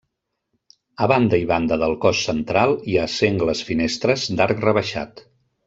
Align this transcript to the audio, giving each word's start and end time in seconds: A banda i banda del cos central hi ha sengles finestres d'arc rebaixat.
A 1.05 1.09
banda 1.11 1.39
i 1.43 1.45
banda 1.51 1.77
del 1.83 1.93
cos 2.07 2.23
central 2.29 2.75
hi 2.93 2.97
ha 2.97 3.05
sengles 3.19 3.63
finestres 3.71 4.27
d'arc 4.41 4.67
rebaixat. 4.69 5.27